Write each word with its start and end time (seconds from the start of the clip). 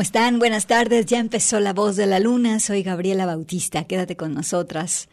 ¿Cómo 0.00 0.06
están? 0.06 0.38
Buenas 0.38 0.66
tardes. 0.66 1.04
Ya 1.04 1.18
empezó 1.18 1.60
La 1.60 1.74
Voz 1.74 1.94
de 1.94 2.06
la 2.06 2.20
Luna. 2.20 2.58
Soy 2.58 2.82
Gabriela 2.82 3.26
Bautista. 3.26 3.84
Quédate 3.84 4.16
con 4.16 4.32
nosotras. 4.32 5.10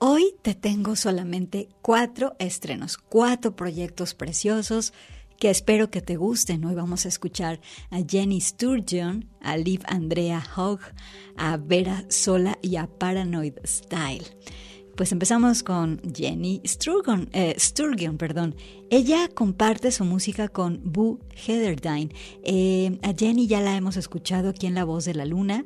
Hoy 0.00 0.34
te 0.42 0.56
tengo 0.56 0.96
solamente 0.96 1.68
cuatro 1.82 2.34
estrenos, 2.40 2.98
cuatro 2.98 3.54
proyectos 3.54 4.12
preciosos 4.14 4.92
que 5.38 5.50
espero 5.50 5.88
que 5.88 6.00
te 6.00 6.16
gusten. 6.16 6.64
Hoy 6.64 6.74
vamos 6.74 7.06
a 7.06 7.10
escuchar 7.10 7.60
a 7.92 8.00
Jenny 8.04 8.40
Sturgeon, 8.40 9.30
a 9.40 9.56
Liv 9.56 9.82
Andrea 9.86 10.42
Hogg, 10.56 10.80
a 11.36 11.56
Vera 11.56 12.04
Sola 12.08 12.58
y 12.60 12.74
a 12.74 12.88
Paranoid 12.88 13.54
Style. 13.64 14.26
Pues 14.96 15.10
empezamos 15.10 15.64
con 15.64 16.00
Jenny 16.14 16.60
Sturgeon, 16.64 17.28
eh, 17.32 17.56
Sturgeon, 17.58 18.16
perdón. 18.16 18.54
Ella 18.90 19.28
comparte 19.34 19.90
su 19.90 20.04
música 20.04 20.46
con 20.48 20.80
Boo 20.84 21.18
Heatherdyne. 21.34 22.10
Eh, 22.44 23.00
a 23.02 23.12
Jenny 23.12 23.48
ya 23.48 23.60
la 23.60 23.76
hemos 23.76 23.96
escuchado 23.96 24.50
aquí 24.50 24.68
en 24.68 24.74
La 24.74 24.84
Voz 24.84 25.04
de 25.04 25.14
la 25.14 25.24
Luna. 25.24 25.64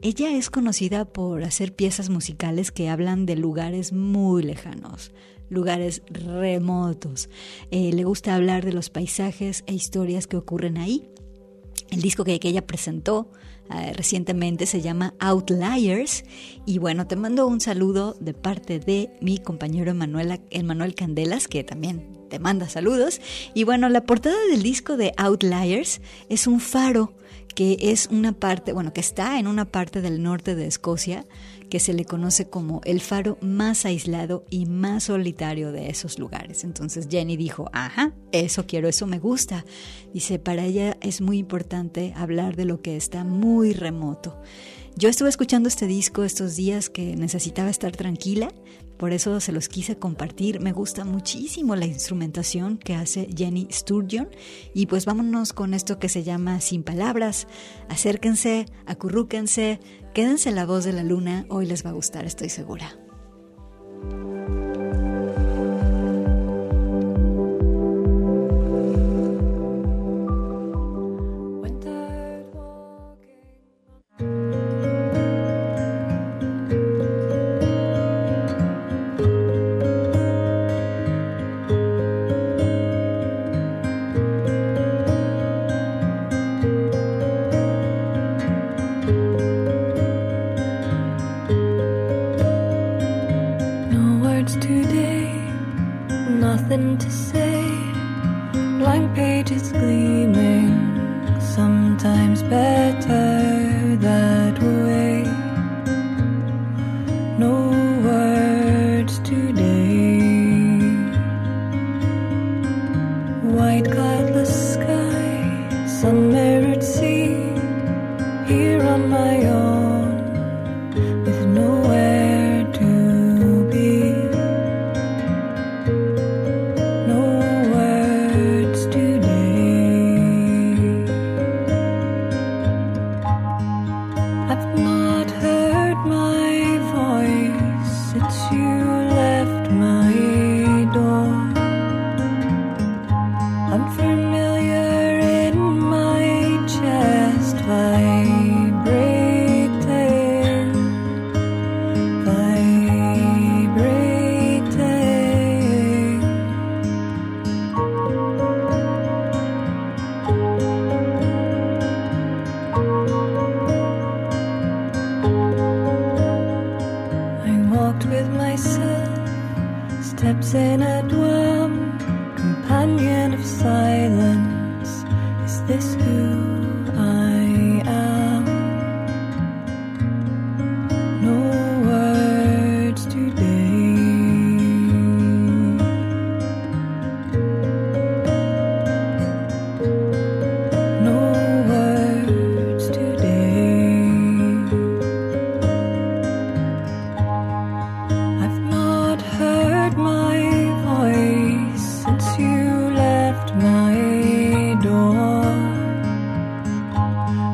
Ella 0.00 0.34
es 0.34 0.48
conocida 0.48 1.04
por 1.04 1.44
hacer 1.44 1.74
piezas 1.74 2.08
musicales 2.08 2.72
que 2.72 2.88
hablan 2.88 3.26
de 3.26 3.36
lugares 3.36 3.92
muy 3.92 4.42
lejanos, 4.42 5.12
lugares 5.50 6.02
remotos. 6.06 7.28
Eh, 7.70 7.92
le 7.92 8.04
gusta 8.04 8.34
hablar 8.34 8.64
de 8.64 8.72
los 8.72 8.88
paisajes 8.88 9.62
e 9.66 9.74
historias 9.74 10.26
que 10.26 10.38
ocurren 10.38 10.78
ahí. 10.78 11.10
El 11.90 12.02
disco 12.02 12.24
que, 12.24 12.38
que 12.40 12.48
ella 12.48 12.66
presentó 12.66 13.30
eh, 13.72 13.92
recientemente 13.94 14.66
se 14.66 14.80
llama 14.80 15.14
Outliers. 15.20 16.24
Y 16.66 16.78
bueno, 16.78 17.06
te 17.06 17.16
mando 17.16 17.46
un 17.46 17.60
saludo 17.60 18.16
de 18.20 18.34
parte 18.34 18.80
de 18.80 19.10
mi 19.20 19.38
compañero 19.38 19.92
Emanuel, 19.92 20.94
Candelas, 20.94 21.46
que 21.46 21.62
también 21.62 22.18
te 22.28 22.40
manda 22.40 22.68
saludos. 22.68 23.20
Y 23.54 23.64
bueno, 23.64 23.88
la 23.88 24.04
portada 24.04 24.36
del 24.50 24.62
disco 24.62 24.96
de 24.96 25.12
Outliers 25.16 26.00
es 26.28 26.46
un 26.46 26.58
faro 26.60 27.12
que 27.54 27.76
es 27.80 28.08
una 28.10 28.32
parte, 28.32 28.72
bueno, 28.72 28.92
que 28.92 29.00
está 29.00 29.38
en 29.38 29.46
una 29.46 29.64
parte 29.64 30.00
del 30.00 30.22
norte 30.22 30.54
de 30.54 30.66
Escocia, 30.66 31.26
que 31.68 31.80
se 31.80 31.94
le 31.94 32.04
conoce 32.04 32.48
como 32.48 32.80
el 32.84 33.00
faro 33.00 33.38
más 33.40 33.84
aislado 33.84 34.44
y 34.50 34.66
más 34.66 35.04
solitario 35.04 35.72
de 35.72 35.88
esos 35.88 36.18
lugares. 36.18 36.64
Entonces 36.64 37.06
Jenny 37.10 37.36
dijo, 37.36 37.70
ajá, 37.72 38.12
eso 38.32 38.66
quiero, 38.66 38.88
eso 38.88 39.06
me 39.06 39.18
gusta. 39.18 39.64
Dice, 40.12 40.38
para 40.38 40.64
ella 40.64 40.96
es 41.00 41.20
muy 41.20 41.38
importante 41.38 42.12
hablar 42.16 42.56
de 42.56 42.64
lo 42.64 42.82
que 42.82 42.96
está 42.96 43.24
muy 43.24 43.72
remoto. 43.72 44.40
Yo 44.96 45.08
estuve 45.08 45.28
escuchando 45.28 45.68
este 45.68 45.86
disco 45.86 46.24
estos 46.24 46.56
días 46.56 46.90
que 46.90 47.16
necesitaba 47.16 47.70
estar 47.70 47.92
tranquila, 47.92 48.52
por 49.00 49.14
eso 49.14 49.40
se 49.40 49.50
los 49.50 49.70
quise 49.70 49.96
compartir. 49.96 50.60
Me 50.60 50.72
gusta 50.72 51.06
muchísimo 51.06 51.74
la 51.74 51.86
instrumentación 51.86 52.76
que 52.76 52.94
hace 52.94 53.30
Jenny 53.34 53.66
Sturgeon. 53.72 54.28
Y 54.74 54.86
pues 54.86 55.06
vámonos 55.06 55.54
con 55.54 55.72
esto 55.72 55.98
que 55.98 56.10
se 56.10 56.22
llama 56.22 56.60
Sin 56.60 56.82
Palabras. 56.82 57.46
Acérquense, 57.88 58.66
acurrúquense, 58.84 59.80
quédense 60.12 60.52
la 60.52 60.66
voz 60.66 60.84
de 60.84 60.92
la 60.92 61.02
luna. 61.02 61.46
Hoy 61.48 61.64
les 61.64 61.82
va 61.82 61.90
a 61.90 61.94
gustar, 61.94 62.26
estoy 62.26 62.50
segura. 62.50 62.94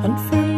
De 0.06 0.55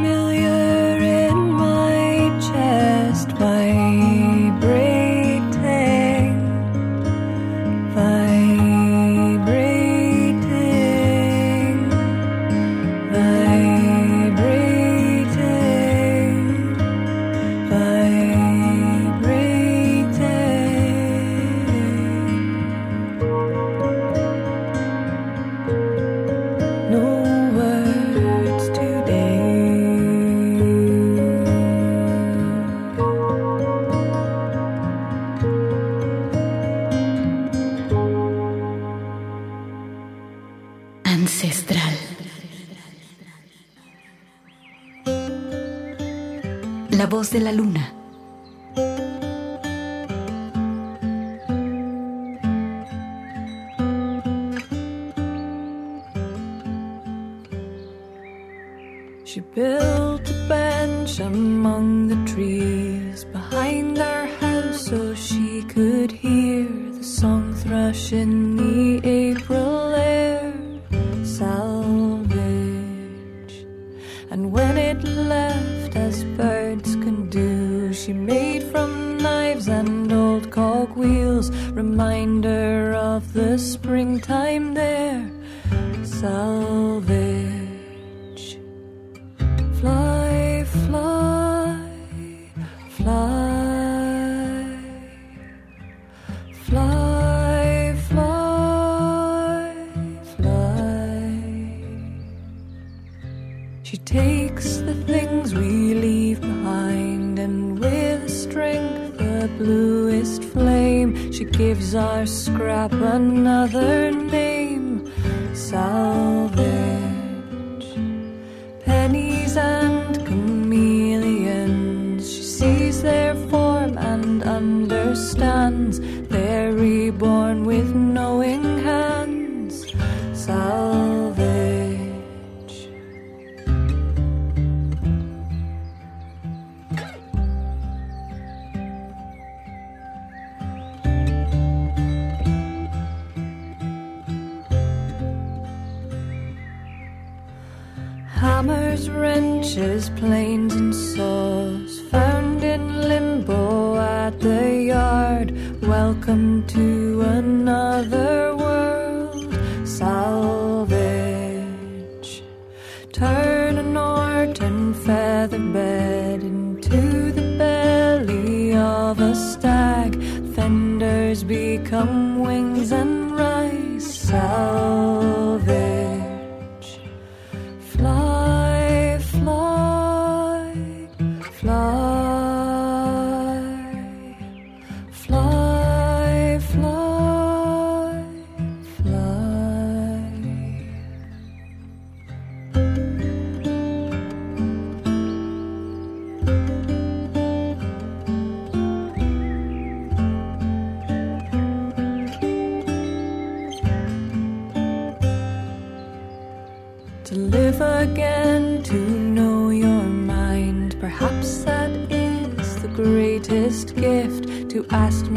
takes 104.08 104.78
the 104.78 104.94
things 105.04 105.52
we 105.54 105.92
leave 105.92 106.40
behind 106.40 107.38
and 107.38 107.78
with 107.78 108.30
strength, 108.30 109.18
the 109.18 109.50
bluest 109.58 110.42
flame. 110.44 111.30
She 111.30 111.44
gives 111.44 111.94
our 111.94 112.24
scrap 112.24 112.92
another 112.92 114.10
name 114.10 114.27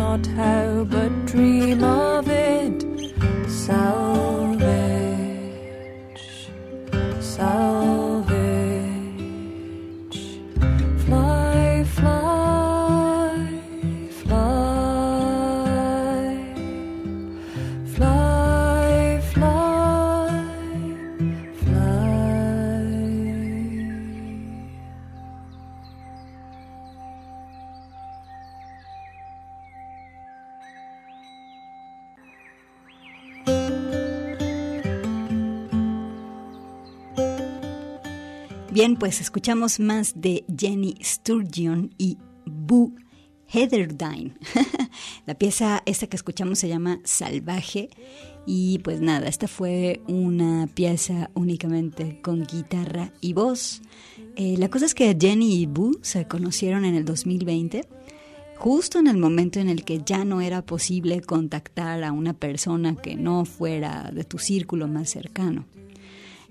not 0.02 0.26
how, 0.36 0.84
but 0.90 1.11
pues 39.02 39.20
escuchamos 39.20 39.80
más 39.80 40.14
de 40.22 40.46
Jenny 40.56 40.94
Sturgeon 41.02 41.92
y 41.98 42.20
Boo 42.46 42.94
Heatherdyne. 43.48 44.36
La 45.26 45.34
pieza 45.34 45.82
esta 45.88 46.06
que 46.06 46.16
escuchamos 46.16 46.60
se 46.60 46.68
llama 46.68 47.00
Salvaje 47.04 47.90
y 48.46 48.78
pues 48.84 49.02
nada, 49.02 49.28
esta 49.28 49.48
fue 49.48 50.02
una 50.08 50.68
pieza 50.68 51.32
únicamente 51.34 52.22
con 52.22 52.46
guitarra 52.46 53.12
y 53.22 53.34
voz. 53.34 53.82
Eh, 54.36 54.58
la 54.60 54.70
cosa 54.70 54.86
es 54.86 54.94
que 54.94 55.18
Jenny 55.20 55.62
y 55.62 55.66
Boo 55.66 55.98
se 56.04 56.28
conocieron 56.28 56.86
en 56.86 56.94
el 56.94 57.04
2020 57.04 57.88
justo 58.56 59.00
en 59.00 59.08
el 59.08 59.18
momento 59.18 59.60
en 59.60 59.70
el 59.70 59.84
que 59.84 60.04
ya 60.06 60.26
no 60.26 60.42
era 60.42 60.64
posible 60.64 61.22
contactar 61.22 62.04
a 62.04 62.12
una 62.12 62.34
persona 62.34 62.96
que 62.96 63.16
no 63.16 63.46
fuera 63.46 64.12
de 64.14 64.26
tu 64.26 64.38
círculo 64.38 64.88
más 64.88 65.10
cercano. 65.10 65.66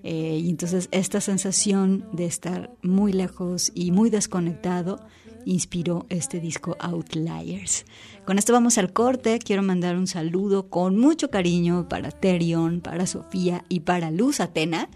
Eh, 0.02 0.40
y 0.42 0.50
entonces 0.50 0.88
esta 0.92 1.20
sensación 1.20 2.06
de 2.12 2.26
estar 2.26 2.70
muy 2.82 3.12
lejos 3.12 3.70
y 3.74 3.90
muy 3.90 4.10
desconectado 4.10 5.00
inspiró 5.44 6.06
este 6.08 6.40
disco 6.40 6.76
Outliers. 6.80 7.84
Con 8.24 8.38
esto 8.38 8.52
vamos 8.52 8.78
al 8.78 8.92
corte. 8.92 9.38
Quiero 9.38 9.62
mandar 9.62 9.96
un 9.96 10.06
saludo 10.06 10.68
con 10.68 10.98
mucho 10.98 11.30
cariño 11.30 11.88
para 11.88 12.10
Terion, 12.10 12.80
para 12.80 13.06
Sofía 13.06 13.64
y 13.68 13.80
para 13.80 14.10
Luz 14.10 14.40
Atena, 14.40 14.88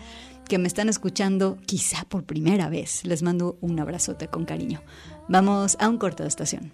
que 0.48 0.58
me 0.58 0.68
están 0.68 0.88
escuchando 0.88 1.58
quizá 1.66 2.04
por 2.04 2.24
primera 2.24 2.68
vez. 2.68 3.04
Les 3.04 3.22
mando 3.22 3.58
un 3.60 3.80
abrazote 3.80 4.28
con 4.28 4.44
cariño. 4.44 4.82
Vamos 5.28 5.76
a 5.80 5.88
un 5.88 5.98
corte 5.98 6.22
de 6.22 6.28
estación. 6.28 6.72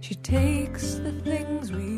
She 0.00 0.14
takes 0.14 0.98
the 1.00 1.12
things 1.22 1.70
we 1.70 1.97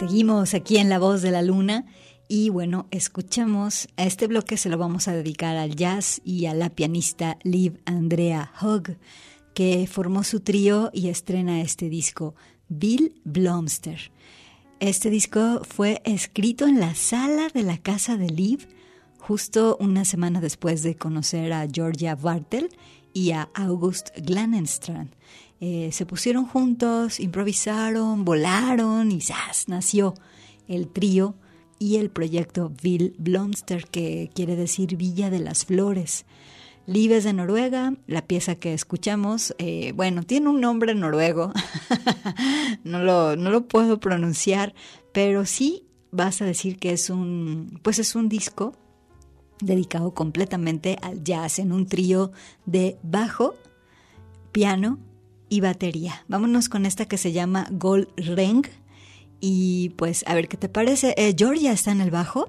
Seguimos 0.00 0.54
aquí 0.54 0.78
en 0.78 0.88
La 0.88 0.98
Voz 0.98 1.20
de 1.20 1.30
la 1.30 1.42
Luna 1.42 1.84
y 2.26 2.48
bueno, 2.48 2.86
escuchamos, 2.90 3.86
a 3.98 4.04
este 4.04 4.28
bloque 4.28 4.56
se 4.56 4.70
lo 4.70 4.78
vamos 4.78 5.08
a 5.08 5.12
dedicar 5.12 5.58
al 5.58 5.76
jazz 5.76 6.22
y 6.24 6.46
a 6.46 6.54
la 6.54 6.70
pianista 6.70 7.36
Liv 7.42 7.82
Andrea 7.84 8.50
Hogg, 8.62 8.96
que 9.52 9.86
formó 9.86 10.24
su 10.24 10.40
trío 10.40 10.88
y 10.94 11.08
estrena 11.08 11.60
este 11.60 11.90
disco, 11.90 12.34
Bill 12.70 13.20
Blomster. 13.24 14.10
Este 14.80 15.10
disco 15.10 15.60
fue 15.68 16.00
escrito 16.06 16.66
en 16.66 16.80
la 16.80 16.94
sala 16.94 17.50
de 17.52 17.62
la 17.62 17.76
casa 17.76 18.16
de 18.16 18.30
Liv, 18.30 18.68
justo 19.18 19.76
una 19.80 20.06
semana 20.06 20.40
después 20.40 20.82
de 20.82 20.96
conocer 20.96 21.52
a 21.52 21.68
Georgia 21.70 22.14
Bartel 22.14 22.70
y 23.12 23.32
a 23.32 23.50
August 23.52 24.16
Glanenstrand. 24.16 25.14
Eh, 25.60 25.90
se 25.92 26.06
pusieron 26.06 26.46
juntos, 26.46 27.20
improvisaron, 27.20 28.24
volaron 28.24 29.12
y 29.12 29.20
¡zas! 29.20 29.68
nació 29.68 30.14
el 30.68 30.88
trío 30.88 31.34
y 31.78 31.96
el 31.96 32.10
proyecto 32.10 32.72
Vill 32.82 33.14
Blomster, 33.18 33.86
que 33.86 34.30
quiere 34.34 34.56
decir 34.56 34.96
Villa 34.96 35.28
de 35.28 35.40
las 35.40 35.66
Flores. 35.66 36.24
Lives 36.86 37.24
de 37.24 37.34
Noruega, 37.34 37.94
la 38.06 38.26
pieza 38.26 38.54
que 38.54 38.72
escuchamos, 38.72 39.54
eh, 39.58 39.92
bueno, 39.94 40.22
tiene 40.22 40.48
un 40.48 40.60
nombre 40.60 40.94
noruego, 40.94 41.52
no, 42.84 43.00
lo, 43.00 43.36
no 43.36 43.50
lo 43.50 43.68
puedo 43.68 44.00
pronunciar, 44.00 44.74
pero 45.12 45.44
sí 45.44 45.86
vas 46.10 46.42
a 46.42 46.46
decir 46.46 46.78
que 46.78 46.92
es 46.92 47.10
un, 47.10 47.78
pues 47.82 47.98
es 47.98 48.14
un 48.14 48.28
disco 48.28 48.72
dedicado 49.60 50.14
completamente 50.14 50.98
al 51.02 51.22
jazz 51.22 51.58
en 51.58 51.70
un 51.70 51.86
trío 51.86 52.32
de 52.64 52.98
bajo, 53.02 53.54
piano 54.50 54.98
y 55.50 55.60
batería. 55.60 56.24
Vámonos 56.28 56.70
con 56.70 56.86
esta 56.86 57.04
que 57.04 57.18
se 57.18 57.32
llama 57.32 57.66
Gold 57.70 58.08
Ring 58.16 58.66
y 59.40 59.90
pues 59.90 60.24
a 60.26 60.34
ver 60.34 60.48
qué 60.48 60.56
te 60.56 60.70
parece. 60.70 61.12
Eh, 61.18 61.34
Georgia 61.36 61.72
está 61.72 61.92
en 61.92 62.00
el 62.00 62.10
bajo, 62.10 62.48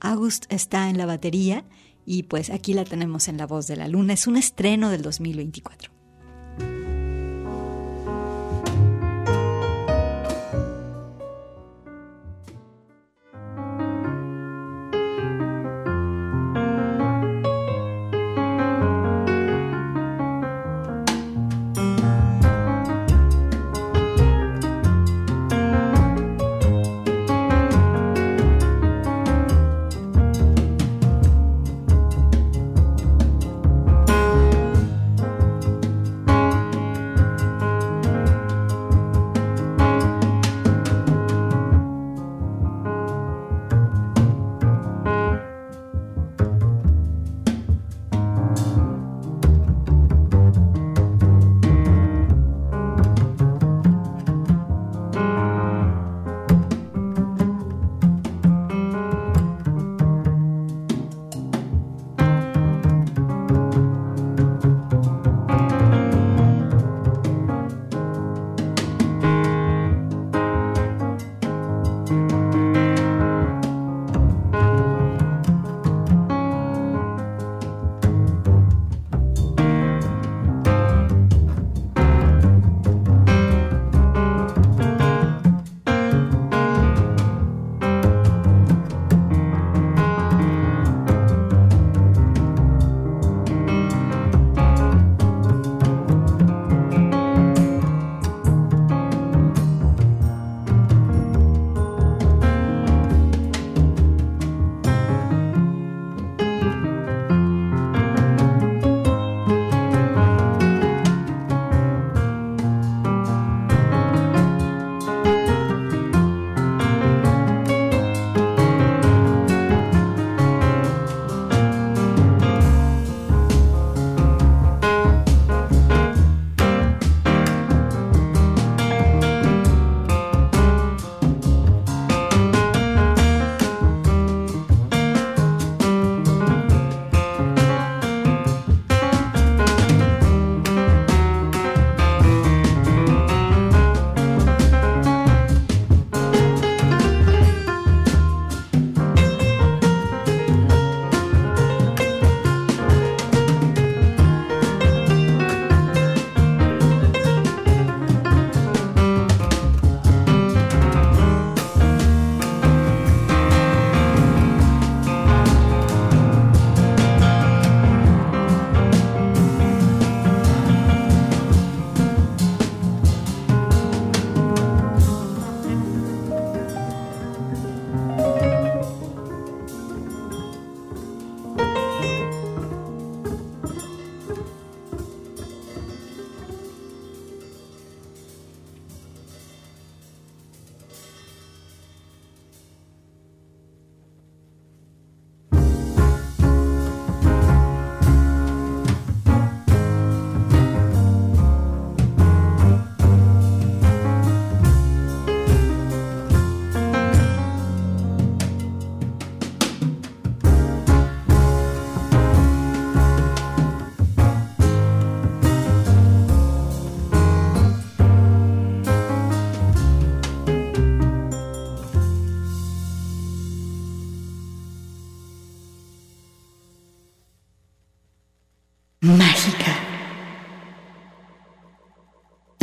August 0.00 0.46
está 0.48 0.90
en 0.90 0.98
la 0.98 1.06
batería 1.06 1.64
y 2.04 2.24
pues 2.24 2.50
aquí 2.50 2.72
la 2.72 2.84
tenemos 2.84 3.28
en 3.28 3.36
La 3.36 3.46
Voz 3.46 3.68
de 3.68 3.76
la 3.76 3.86
Luna. 3.86 4.14
Es 4.14 4.26
un 4.26 4.36
estreno 4.36 4.90
del 4.90 5.02
2024. 5.02 5.92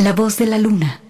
La 0.05 0.13
voz 0.13 0.37
de 0.37 0.45
la 0.45 0.59
luna. 0.59 1.04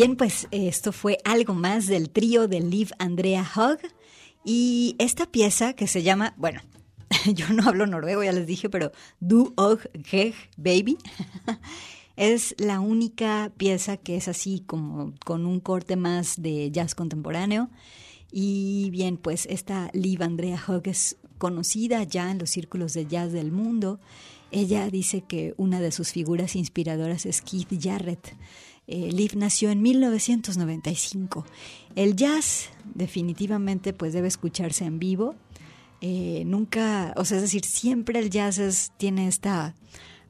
Bien, 0.00 0.16
pues 0.16 0.48
esto 0.50 0.92
fue 0.92 1.18
algo 1.26 1.52
más 1.52 1.86
del 1.86 2.08
trío 2.08 2.48
de 2.48 2.60
Liv 2.60 2.88
Andrea 2.98 3.46
Hogg 3.54 3.80
y 4.46 4.96
esta 4.98 5.26
pieza 5.26 5.74
que 5.74 5.86
se 5.86 6.02
llama, 6.02 6.32
bueno, 6.38 6.62
yo 7.34 7.50
no 7.50 7.68
hablo 7.68 7.86
noruego, 7.86 8.24
ya 8.24 8.32
les 8.32 8.46
dije, 8.46 8.70
pero 8.70 8.92
Du 9.20 9.52
Og 9.58 9.80
Geg 10.02 10.32
Baby. 10.56 10.96
es 12.16 12.54
la 12.56 12.80
única 12.80 13.52
pieza 13.58 13.98
que 13.98 14.16
es 14.16 14.28
así 14.28 14.64
como 14.66 15.12
con 15.22 15.44
un 15.44 15.60
corte 15.60 15.96
más 15.96 16.40
de 16.40 16.70
jazz 16.70 16.94
contemporáneo. 16.94 17.68
Y 18.32 18.88
bien, 18.92 19.18
pues 19.18 19.44
esta 19.50 19.90
Liv 19.92 20.22
Andrea 20.22 20.58
Hogg 20.66 20.88
es 20.88 21.18
conocida 21.36 22.04
ya 22.04 22.30
en 22.30 22.38
los 22.38 22.48
círculos 22.48 22.94
de 22.94 23.04
jazz 23.04 23.32
del 23.32 23.52
mundo. 23.52 24.00
Ella 24.50 24.88
dice 24.88 25.20
que 25.20 25.52
una 25.58 25.78
de 25.78 25.92
sus 25.92 26.10
figuras 26.12 26.56
inspiradoras 26.56 27.26
es 27.26 27.42
Keith 27.42 27.68
Jarrett. 27.78 28.34
Eh, 28.86 29.28
nació 29.36 29.70
en 29.70 29.82
1995. 29.82 31.46
El 31.94 32.16
jazz 32.16 32.70
definitivamente 32.94 33.92
pues 33.92 34.12
debe 34.12 34.28
escucharse 34.28 34.84
en 34.84 34.98
vivo. 34.98 35.36
Eh, 36.00 36.44
nunca, 36.46 37.12
o 37.16 37.24
sea, 37.24 37.36
es 37.36 37.42
decir, 37.42 37.64
siempre 37.64 38.18
el 38.18 38.30
jazz 38.30 38.92
tiene 38.96 39.28
esta, 39.28 39.74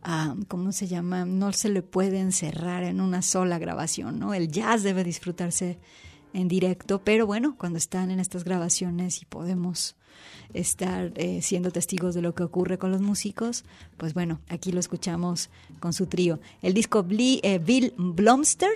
ah, 0.03 0.35
¿cómo 0.49 0.73
se 0.73 0.89
llama? 0.89 1.25
No 1.25 1.53
se 1.53 1.69
le 1.69 1.83
puede 1.83 2.19
encerrar 2.19 2.83
en 2.83 3.01
una 3.01 3.23
sola 3.23 3.59
grabación, 3.59 4.19
¿no? 4.19 4.35
El 4.35 4.51
jazz 4.51 4.83
debe 4.83 5.05
disfrutarse 5.05 5.79
en 6.33 6.49
directo, 6.49 7.03
pero 7.05 7.27
bueno, 7.27 7.57
cuando 7.57 7.79
están 7.79 8.11
en 8.11 8.21
estas 8.21 8.45
grabaciones 8.45 9.23
y 9.23 9.27
podemos 9.27 9.97
estar 10.55 11.13
eh, 11.17 11.43
siendo 11.43 11.71
testigos 11.71 12.15
de 12.15 12.23
lo 12.23 12.35
que 12.35 12.43
ocurre 12.43 12.79
con 12.79 12.91
los 12.91 13.01
músicos, 13.01 13.65
pues 13.97 14.15
bueno, 14.15 14.41
aquí 14.49 14.73
lo 14.73 14.81
escuchamos 14.81 15.51
con 15.81 15.93
su 15.93 16.07
trío. 16.07 16.41
El 16.63 16.75
disco 16.75 17.05
eh, 17.09 17.59
Bill 17.59 17.93
Blomster. 17.97 18.71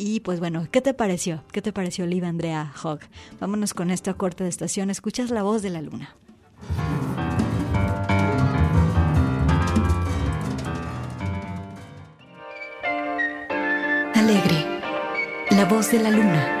Y 0.00 0.20
pues 0.20 0.38
bueno, 0.38 0.68
¿qué 0.70 0.80
te 0.80 0.94
pareció? 0.94 1.42
¿Qué 1.50 1.60
te 1.60 1.72
pareció 1.72 2.06
Liv 2.06 2.24
Andrea 2.24 2.72
Hogg? 2.84 3.00
Vámonos 3.40 3.74
con 3.74 3.90
esta 3.90 4.14
corte 4.14 4.44
de 4.44 4.50
estación. 4.50 4.90
Escuchas 4.90 5.30
la 5.30 5.42
voz 5.42 5.60
de 5.60 5.70
la 5.70 5.82
luna. 5.82 6.14
Alegre, 14.14 14.80
la 15.50 15.64
voz 15.64 15.90
de 15.90 15.98
la 15.98 16.10
luna. 16.10 16.57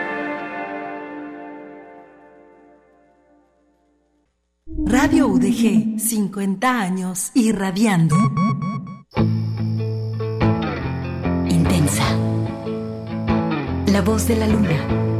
Radio 4.90 5.28
UDG, 5.28 5.98
50 5.98 6.80
años 6.80 7.30
irradiando. 7.34 8.16
Intensa. 11.46 12.04
La 13.88 14.00
voz 14.00 14.26
de 14.28 14.36
la 14.36 14.46
luna. 14.46 15.17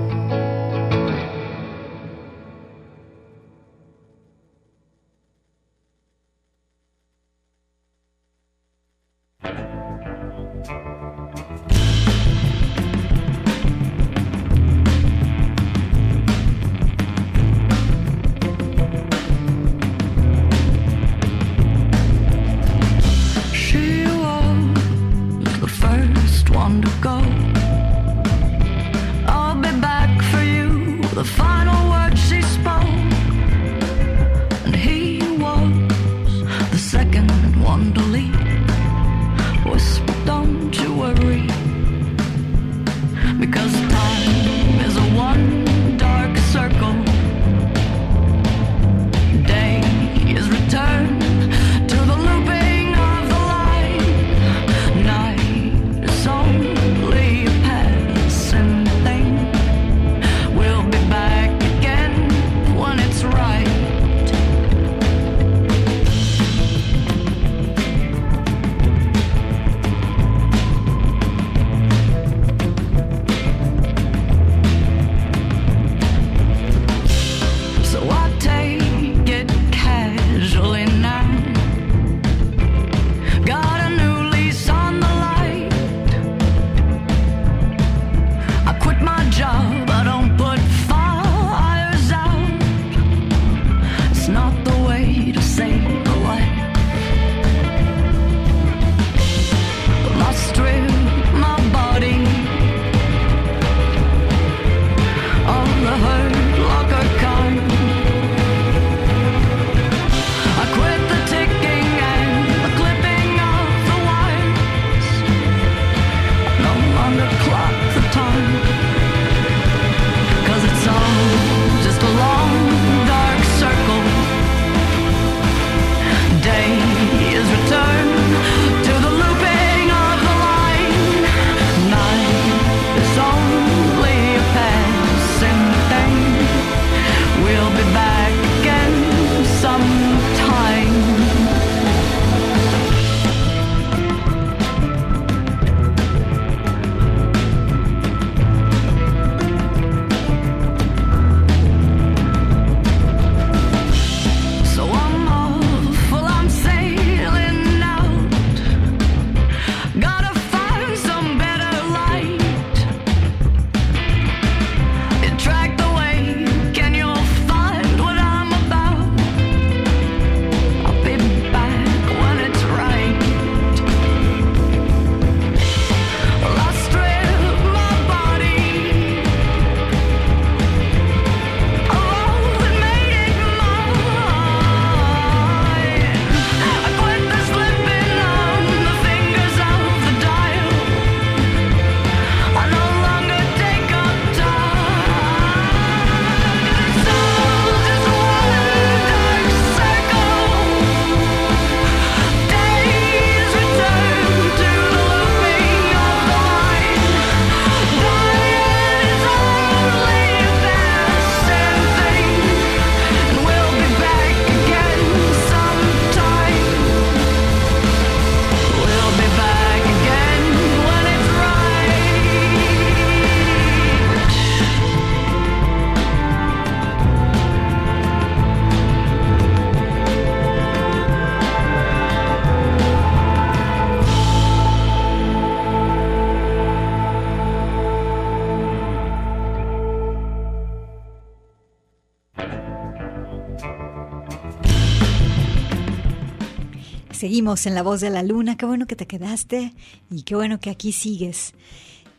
En 247.49 247.75
La 247.75 247.83
Voz 247.83 248.03
de 248.03 248.11
la 248.11 248.23
Luna. 248.23 248.59
Qué 248.59 248.67
bueno 248.67 248.87
que 248.87 248.95
te 248.95 249.07
quedaste 249.07 249.73
y 250.11 250.23
qué 250.25 250.35
bueno 250.35 250.61
que 250.61 250.69
aquí 250.69 250.93
sigues. 250.93 251.55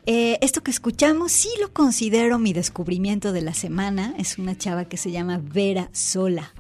Eh, 0.07 0.39
esto 0.41 0.61
que 0.61 0.71
escuchamos 0.71 1.31
sí 1.31 1.49
lo 1.61 1.71
considero 1.71 2.39
mi 2.39 2.51
descubrimiento 2.51 3.31
de 3.31 3.41
la 3.41 3.53
semana. 3.53 4.15
Es 4.17 4.39
una 4.39 4.57
chava 4.57 4.85
que 4.85 4.97
se 4.97 5.11
llama 5.11 5.39
Vera 5.39 5.89
Sola. 5.93 6.51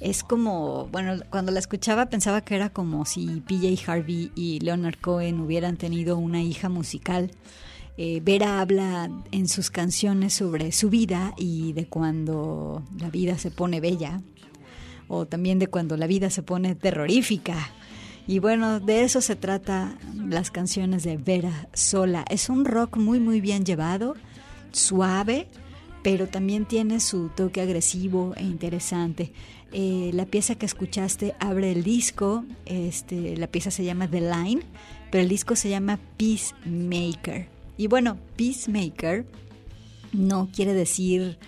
Es 0.00 0.24
como, 0.24 0.88
bueno, 0.88 1.22
cuando 1.30 1.52
la 1.52 1.60
escuchaba 1.60 2.06
pensaba 2.06 2.40
que 2.40 2.56
era 2.56 2.70
como 2.70 3.04
si 3.04 3.40
PJ 3.46 3.88
Harvey 3.88 4.32
y 4.34 4.58
Leonard 4.60 4.98
Cohen 5.00 5.38
hubieran 5.38 5.76
tenido 5.76 6.18
una 6.18 6.42
hija 6.42 6.68
musical. 6.68 7.30
Eh, 7.98 8.20
Vera 8.24 8.60
habla 8.60 9.10
en 9.30 9.46
sus 9.46 9.70
canciones 9.70 10.34
sobre 10.34 10.72
su 10.72 10.90
vida 10.90 11.34
y 11.36 11.72
de 11.72 11.86
cuando 11.86 12.82
la 12.98 13.10
vida 13.10 13.38
se 13.38 13.52
pone 13.52 13.80
bella, 13.80 14.22
o 15.06 15.24
también 15.26 15.60
de 15.60 15.68
cuando 15.68 15.96
la 15.96 16.08
vida 16.08 16.30
se 16.30 16.42
pone 16.42 16.74
terrorífica. 16.74 17.70
Y 18.28 18.40
bueno, 18.40 18.78
de 18.78 19.04
eso 19.04 19.22
se 19.22 19.36
trata 19.36 19.96
las 20.14 20.50
canciones 20.50 21.02
de 21.02 21.16
Vera 21.16 21.66
Sola. 21.72 22.26
Es 22.28 22.50
un 22.50 22.66
rock 22.66 22.98
muy 22.98 23.20
muy 23.20 23.40
bien 23.40 23.64
llevado, 23.64 24.16
suave, 24.70 25.48
pero 26.02 26.28
también 26.28 26.66
tiene 26.66 27.00
su 27.00 27.30
toque 27.30 27.62
agresivo 27.62 28.34
e 28.36 28.42
interesante. 28.42 29.32
Eh, 29.72 30.10
la 30.12 30.26
pieza 30.26 30.56
que 30.56 30.66
escuchaste 30.66 31.36
abre 31.40 31.72
el 31.72 31.82
disco, 31.82 32.44
este, 32.66 33.34
la 33.38 33.46
pieza 33.46 33.70
se 33.70 33.84
llama 33.84 34.08
The 34.08 34.20
Line, 34.20 34.60
pero 35.10 35.22
el 35.22 35.28
disco 35.30 35.56
se 35.56 35.70
llama 35.70 35.98
Peacemaker. 36.18 37.48
Y 37.78 37.86
bueno, 37.86 38.18
Peacemaker 38.36 39.24
no 40.12 40.50
quiere 40.54 40.74
decir 40.74 41.38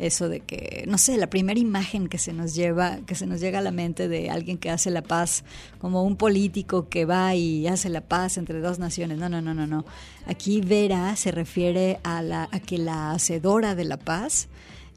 eso 0.00 0.28
de 0.28 0.40
que, 0.40 0.84
no 0.88 0.98
sé, 0.98 1.16
la 1.16 1.28
primera 1.28 1.60
imagen 1.60 2.08
que 2.08 2.18
se 2.18 2.32
nos 2.32 2.54
lleva, 2.54 2.98
que 3.06 3.14
se 3.14 3.26
nos 3.26 3.40
llega 3.40 3.58
a 3.58 3.62
la 3.62 3.70
mente 3.70 4.08
de 4.08 4.30
alguien 4.30 4.58
que 4.58 4.70
hace 4.70 4.90
la 4.90 5.02
paz, 5.02 5.44
como 5.78 6.02
un 6.02 6.16
político 6.16 6.88
que 6.88 7.04
va 7.04 7.34
y 7.34 7.66
hace 7.66 7.88
la 7.88 8.00
paz 8.00 8.38
entre 8.38 8.60
dos 8.60 8.78
naciones. 8.78 9.18
No, 9.18 9.28
no, 9.28 9.42
no, 9.42 9.54
no, 9.54 9.66
no. 9.66 9.84
Aquí 10.26 10.60
Vera 10.60 11.14
se 11.16 11.30
refiere 11.30 12.00
a, 12.02 12.22
la, 12.22 12.48
a 12.50 12.60
que 12.60 12.78
la 12.78 13.12
hacedora 13.12 13.74
de 13.74 13.84
la 13.84 13.98
paz 13.98 14.48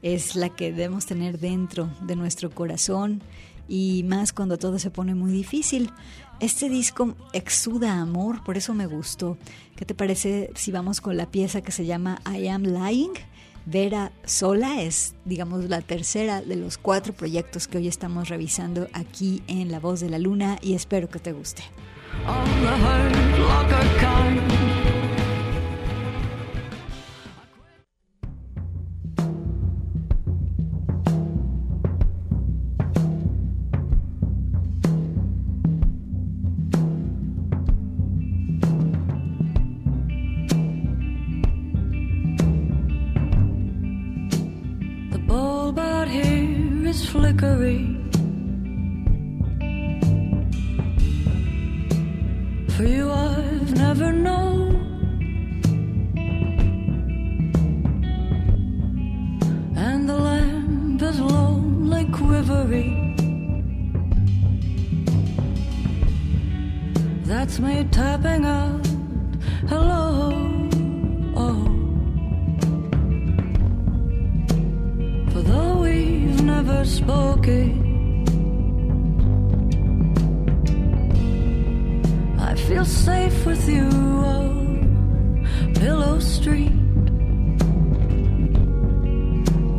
es 0.02 0.36
la 0.36 0.48
que 0.48 0.72
debemos 0.72 1.06
tener 1.06 1.38
dentro 1.38 1.90
de 2.02 2.16
nuestro 2.16 2.50
corazón 2.50 3.22
y 3.68 4.04
más 4.04 4.32
cuando 4.32 4.58
todo 4.58 4.78
se 4.78 4.90
pone 4.90 5.14
muy 5.14 5.32
difícil. 5.32 5.90
Este 6.40 6.68
disco 6.68 7.14
exuda 7.32 8.00
amor, 8.00 8.42
por 8.42 8.56
eso 8.56 8.74
me 8.74 8.86
gustó. 8.86 9.38
¿Qué 9.76 9.84
te 9.84 9.94
parece 9.94 10.50
si 10.54 10.72
vamos 10.72 11.00
con 11.00 11.16
la 11.16 11.30
pieza 11.30 11.62
que 11.62 11.72
se 11.72 11.86
llama 11.86 12.20
I 12.30 12.48
Am 12.48 12.64
Lying? 12.64 13.12
Vera 13.66 14.12
Sola 14.24 14.82
es, 14.82 15.14
digamos, 15.24 15.64
la 15.70 15.80
tercera 15.80 16.42
de 16.42 16.56
los 16.56 16.76
cuatro 16.76 17.14
proyectos 17.14 17.66
que 17.66 17.78
hoy 17.78 17.88
estamos 17.88 18.28
revisando 18.28 18.88
aquí 18.92 19.42
en 19.46 19.70
La 19.70 19.80
Voz 19.80 20.00
de 20.00 20.10
la 20.10 20.18
Luna 20.18 20.58
y 20.60 20.74
espero 20.74 21.08
que 21.08 21.18
te 21.18 21.32
guste. 21.32 21.62
Flickering. 47.44 48.10
For 52.70 52.84
you, 52.84 53.10
I've 53.10 53.76
never 53.76 54.12
known. 54.12 54.74
And 59.76 60.08
the 60.08 60.16
lamp 60.16 61.02
is 61.02 61.20
lonely, 61.20 62.06
quivering. 62.06 63.02
That's 67.24 67.58
me 67.58 67.86
tapping 67.90 68.44
out. 68.44 68.86
Hello. 69.68 70.33
Spoken. 77.04 77.68
I 82.40 82.54
feel 82.54 82.84
safe 82.86 83.44
with 83.44 83.68
you 83.68 83.88
on 84.36 85.46
Pillow 85.74 86.18
Street, 86.18 86.72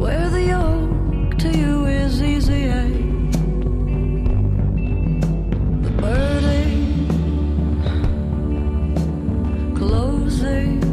where 0.02 0.30
the 0.30 0.44
yoke 0.54 1.38
to 1.40 1.50
you 1.62 1.86
is 1.86 2.22
easy. 2.22 2.64
Eh? 2.80 2.90
The 5.86 5.94
burden 6.04 6.76
closes 9.76 10.84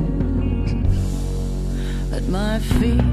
at 2.16 2.24
my 2.28 2.58
feet. 2.58 3.11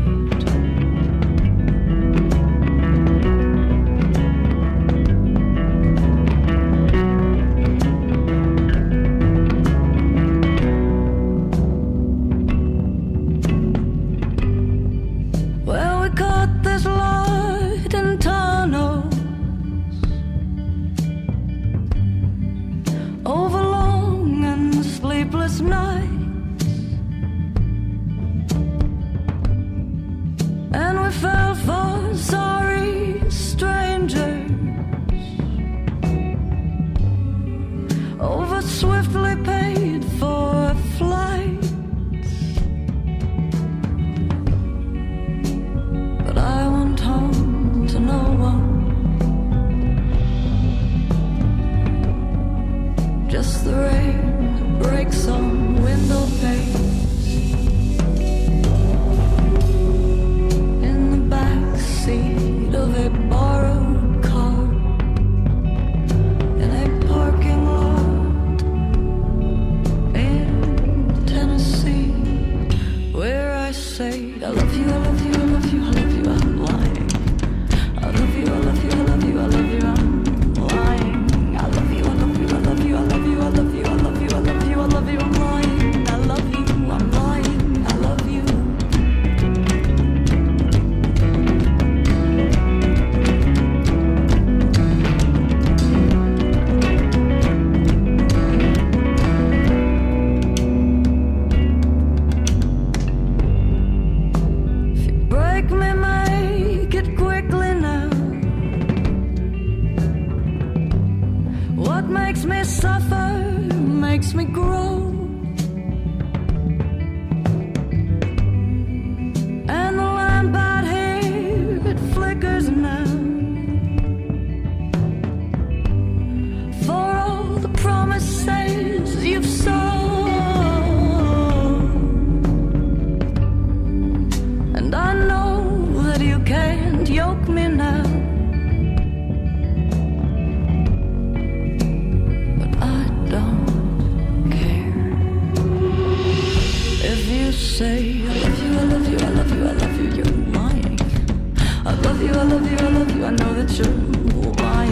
you, 152.29 152.39
I 152.39 152.43
love 152.43 152.71
you, 152.71 152.77
I 152.77 152.89
love 152.89 153.15
you, 153.15 153.25
I 153.25 153.31
know 153.31 153.53
that 153.53 153.71
you're 153.77 154.63
mine. 154.63 154.88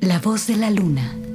La 0.00 0.20
voz 0.20 0.46
de 0.46 0.56
la 0.56 0.70
luna. 0.70 1.27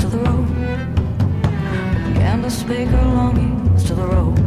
to 0.00 0.06
the 0.06 0.18
road. 0.18 0.48
Began 2.08 2.42
to 2.42 2.50
speak 2.50 2.88
our 2.88 3.14
longings 3.14 3.84
to 3.84 3.94
the 3.94 4.06
road. 4.06 4.41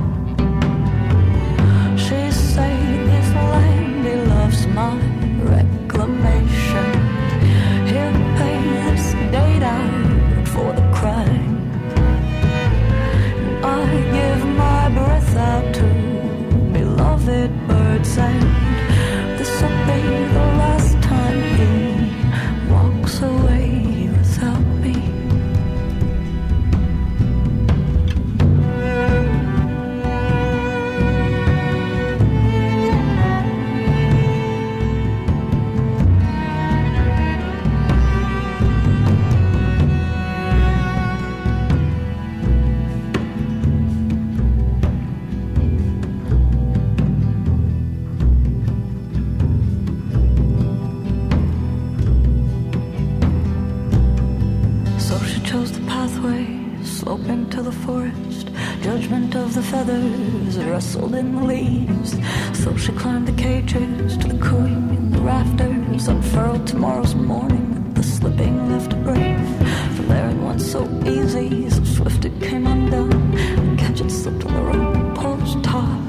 forest, 57.86 58.50
judgment 58.82 59.36
of 59.36 59.54
the 59.54 59.62
feathers 59.62 60.58
rustled 60.58 61.14
in 61.14 61.36
the 61.36 61.44
leaves. 61.44 62.16
So 62.64 62.76
she 62.76 62.92
climbed 62.94 63.28
the 63.28 63.42
cages 63.42 64.18
to 64.18 64.28
the 64.28 64.40
cooing 64.44 64.90
in 64.90 65.12
the 65.12 65.22
rafters, 65.22 66.08
unfurled 66.08 66.66
tomorrow's 66.66 67.14
morning 67.14 67.70
with 67.76 67.96
the 67.96 68.04
slipping 68.04 68.72
left 68.72 68.92
breath. 69.04 70.08
there 70.08 70.30
it 70.30 70.38
went 70.38 70.62
so 70.62 70.82
easy, 71.06 71.70
so 71.70 71.84
swift 71.84 72.26
it 72.26 72.42
came 72.42 72.66
undone, 72.66 73.38
and 73.38 73.78
catch 73.78 74.02
it 74.02 74.10
slipped 74.10 74.46
on 74.46 74.54
the 74.54 74.62
rope 74.62 75.16
post 75.16 75.64
top. 75.64 76.05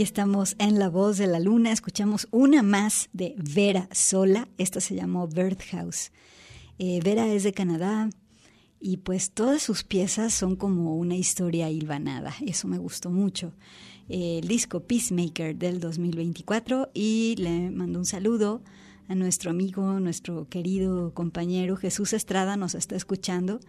Aquí 0.00 0.04
estamos 0.04 0.56
en 0.58 0.78
La 0.78 0.88
Voz 0.88 1.18
de 1.18 1.26
la 1.26 1.38
Luna. 1.38 1.72
Escuchamos 1.72 2.26
una 2.30 2.62
más 2.62 3.10
de 3.12 3.34
Vera 3.36 3.86
Sola. 3.92 4.48
Esta 4.56 4.80
se 4.80 4.94
llamó 4.94 5.28
Birdhouse. 5.28 6.10
Eh, 6.78 7.00
Vera 7.04 7.28
es 7.28 7.42
de 7.42 7.52
Canadá 7.52 8.08
y 8.80 8.96
pues 8.96 9.30
todas 9.32 9.60
sus 9.60 9.84
piezas 9.84 10.32
son 10.32 10.56
como 10.56 10.96
una 10.96 11.16
historia 11.16 11.68
hilvanada. 11.68 12.34
Eso 12.46 12.66
me 12.66 12.78
gustó 12.78 13.10
mucho. 13.10 13.52
el 14.08 14.48
disco 14.48 14.80
Peacemaker 14.80 15.54
del 15.54 15.80
2024 15.80 16.92
y 16.94 17.34
le 17.36 17.70
mando 17.70 17.98
un 17.98 18.06
saludo 18.06 18.62
a 19.06 19.14
nuestro 19.14 19.50
amigo, 19.50 20.00
nuestro 20.00 20.48
querido 20.48 21.12
compañero 21.12 21.76
Jesús 21.76 22.14
Estrada, 22.14 22.56
nos 22.56 22.74
está 22.74 22.96
escuchando 22.96 23.60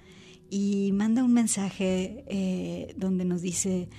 y 0.49 0.91
manda 0.93 1.25
un 1.25 1.33
mensaje 1.33 2.23
eh, 2.27 2.93
donde 2.95 3.25
nos 3.25 3.41
dice 3.41 3.89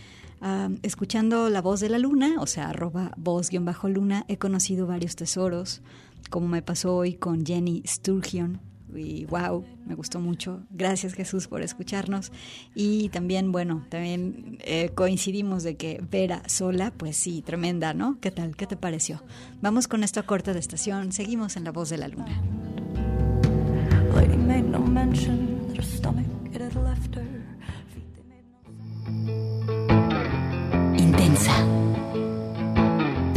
escuchando 0.83 1.49
la 1.49 1.63
voz 1.63 1.81
de 1.81 1.89
la 1.89 1.99
luna, 1.99 2.35
o 2.39 2.47
sea, 2.47 2.71
arroba 2.71 3.13
voz-luna, 3.17 4.25
he 4.29 4.39
conocido 4.39 4.87
varios 4.87 5.17
tesoros, 5.17 5.83
como 6.31 6.49
me 6.49 6.63
pasó 6.63 6.97
hoy 6.97 7.15
con 7.15 7.47
Jenny 7.47 7.83
Sturgeon. 7.87 8.61
Y 8.95 9.25
wow, 9.25 9.65
me 9.87 9.95
gustó 9.95 10.21
mucho. 10.21 10.65
Gracias 10.71 11.15
Jesús 11.15 11.49
por 11.49 11.63
escucharnos. 11.63 12.31
Y 12.75 13.09
también, 13.09 13.51
bueno, 13.51 13.87
también 13.89 14.59
eh, 14.61 14.91
coincidimos 14.95 15.63
de 15.63 15.77
que 15.77 16.03
Vera 16.11 16.43
sola, 16.47 16.93
pues 16.95 17.17
sí, 17.17 17.41
tremenda, 17.41 17.95
¿no? 17.95 18.19
¿Qué 18.21 18.31
tal? 18.31 18.55
¿Qué 18.55 18.67
te 18.67 18.77
pareció? 18.77 19.23
Vamos 19.63 19.89
con 19.89 20.05
esto 20.05 20.21
a 20.21 20.25
corte 20.25 20.53
de 20.53 20.59
estación. 20.59 21.13
Seguimos 21.13 21.57
en 21.57 21.65
La 21.65 21.73
Voz 21.73 21.89
de 21.89 21.97
la 21.97 22.09
Luna. 22.09 22.43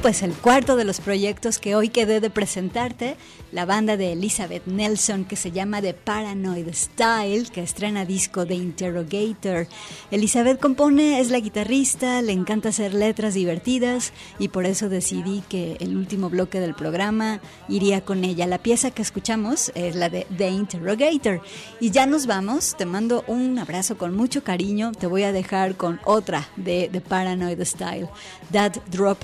Pues 0.00 0.22
el 0.22 0.32
cuarto 0.32 0.76
de 0.76 0.84
los 0.84 1.00
proyectos 1.00 1.58
que 1.58 1.76
hoy 1.76 1.90
quedé 1.90 2.20
de 2.20 2.30
presentarte, 2.30 3.16
la 3.54 3.64
banda 3.66 3.96
de 3.96 4.12
Elizabeth 4.12 4.66
Nelson 4.66 5.24
que 5.24 5.36
se 5.36 5.52
llama 5.52 5.80
The 5.80 5.94
Paranoid 5.94 6.68
Style, 6.74 7.48
que 7.52 7.62
estrena 7.62 8.04
disco 8.04 8.44
de 8.44 8.56
Interrogator. 8.56 9.68
Elizabeth 10.10 10.58
compone, 10.60 11.20
es 11.20 11.30
la 11.30 11.38
guitarrista, 11.38 12.20
le 12.20 12.32
encanta 12.32 12.70
hacer 12.70 12.92
letras 12.94 13.34
divertidas 13.34 14.12
y 14.40 14.48
por 14.48 14.66
eso 14.66 14.88
decidí 14.88 15.44
que 15.48 15.76
el 15.78 15.96
último 15.96 16.30
bloque 16.30 16.58
del 16.58 16.74
programa 16.74 17.40
iría 17.68 18.04
con 18.04 18.24
ella. 18.24 18.48
La 18.48 18.58
pieza 18.58 18.90
que 18.90 19.02
escuchamos 19.02 19.70
es 19.76 19.94
la 19.94 20.08
de 20.08 20.26
The 20.36 20.50
Interrogator. 20.50 21.40
Y 21.78 21.92
ya 21.92 22.06
nos 22.06 22.26
vamos, 22.26 22.74
te 22.76 22.86
mando 22.86 23.22
un 23.28 23.56
abrazo 23.60 23.96
con 23.96 24.16
mucho 24.16 24.42
cariño, 24.42 24.90
te 24.90 25.06
voy 25.06 25.22
a 25.22 25.30
dejar 25.32 25.76
con 25.76 26.00
otra 26.04 26.48
de 26.56 26.88
The 26.90 27.00
Paranoid 27.00 27.62
Style, 27.62 28.08
That 28.50 28.78
Drop 28.90 29.22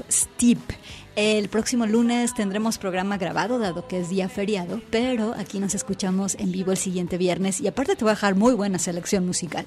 el 1.20 1.50
próximo 1.50 1.84
lunes 1.84 2.32
tendremos 2.32 2.78
programa 2.78 3.18
grabado, 3.18 3.58
dado 3.58 3.86
que 3.86 4.00
es 4.00 4.08
día 4.08 4.30
feriado, 4.30 4.80
pero 4.90 5.34
aquí 5.36 5.60
nos 5.60 5.74
escuchamos 5.74 6.34
en 6.36 6.50
vivo 6.50 6.70
el 6.72 6.78
siguiente 6.78 7.18
viernes 7.18 7.60
y 7.60 7.68
aparte 7.68 7.94
te 7.94 8.04
voy 8.04 8.12
a 8.12 8.14
dejar 8.14 8.36
muy 8.36 8.54
buena 8.54 8.78
selección 8.78 9.26
musical. 9.26 9.66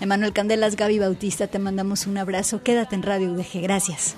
Emanuel 0.00 0.32
Candelas, 0.32 0.76
Gaby 0.76 1.00
Bautista, 1.00 1.48
te 1.48 1.58
mandamos 1.58 2.06
un 2.06 2.18
abrazo. 2.18 2.62
Quédate 2.62 2.94
en 2.94 3.02
Radio 3.02 3.32
UDG. 3.32 3.62
Gracias. 3.62 4.14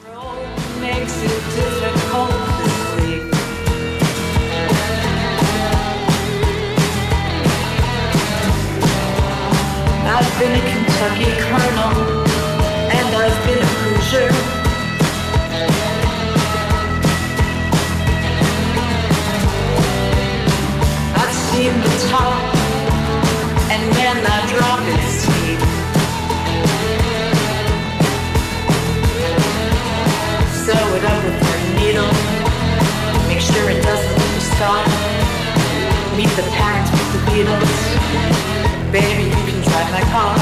not 24.25 24.49
drop 24.49 24.81
it, 24.89 25.05
sweet. 25.21 25.61
Sew 30.65 30.85
it 30.97 31.05
up 31.05 31.21
with 31.25 31.39
your 31.45 31.61
needle. 31.77 32.13
Make 33.29 33.45
sure 33.45 33.69
it 33.69 33.83
doesn't 33.85 34.41
stop. 34.41 34.87
Meet 36.17 36.33
the 36.41 36.47
with 36.97 37.13
the 37.13 37.23
Baby, 38.91 39.29
you 39.29 39.43
can 39.45 39.61
drive 39.69 39.91
my 39.93 40.05
car. 40.15 40.37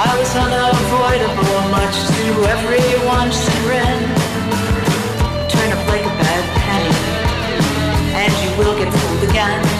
I 0.00 0.12
was 0.16 0.32
unavoidable, 0.32 1.60
much 1.76 1.96
to 2.08 2.24
everyone's 2.56 3.36
bad 6.24 6.44
penny, 6.64 6.94
and 8.22 8.32
you 8.42 8.50
will 8.58 8.76
get 8.78 8.92
fooled 8.92 9.28
again. 9.28 9.75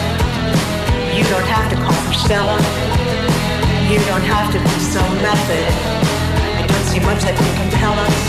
You 1.17 1.23
don't 1.33 1.49
have 1.49 1.65
to 1.73 1.77
call 1.81 1.97
for 2.05 2.13
Stella. 2.13 2.61
You 3.89 3.97
don't 4.05 4.21
have 4.21 4.53
to 4.53 4.59
be 4.61 4.77
so 4.77 5.01
method. 5.17 5.65
I 6.53 6.61
don't 6.61 6.85
see 6.93 7.01
much 7.01 7.25
that 7.25 7.33
can 7.33 7.51
compel 7.57 7.97
us 7.97 8.21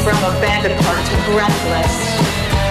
from 0.00 0.16
a 0.24 0.32
bandit 0.40 0.72
part 0.80 1.04
to 1.04 1.16
breathless. 1.28 1.94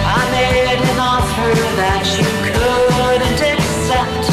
I 0.02 0.18
made 0.34 0.82
an 0.82 0.98
offer 0.98 1.54
that 1.78 2.02
you 2.18 2.26
couldn't 2.42 3.38
accept. 3.38 4.26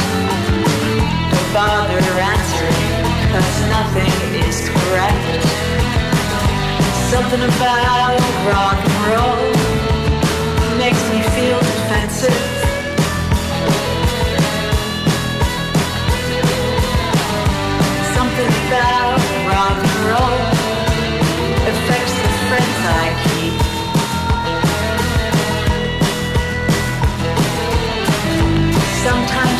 Don't 1.29 1.49
bother 1.53 2.01
answering, 2.17 3.05
cause 3.29 3.57
nothing 3.69 4.09
is 4.49 4.65
correct. 4.65 5.45
Something 7.13 7.45
about 7.45 8.17
rock 8.49 8.81
and 8.81 8.97
roll 9.13 9.45
makes 10.81 11.05
me 11.13 11.21
feel 11.37 11.61
defensive. 11.69 12.50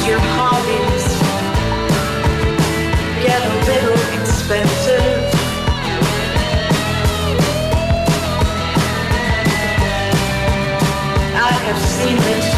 Your 0.08 0.20
hobbies 0.20 1.06
get 3.24 3.40
a 3.40 3.54
little 3.70 4.20
expensive. 4.20 5.22
I 11.36 11.52
have 11.66 11.80
seen 11.80 12.18
the 12.18 12.51